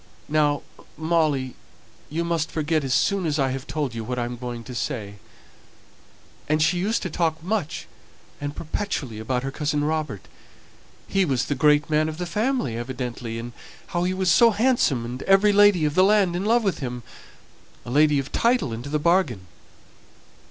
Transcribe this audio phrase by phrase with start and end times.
[0.29, 0.63] Now,
[0.97, 1.53] Molly,
[2.09, 5.17] you must forget as soon as I've told you what I'm going to say;
[6.49, 7.85] and she used to talk so much
[8.41, 10.27] and perpetually about her cousin Robert
[11.07, 13.51] he was the great man of the family, evidently and
[13.93, 17.03] how he was so handsome, and every lady of the land in love with him,
[17.85, 19.45] a lady of title into the bargain."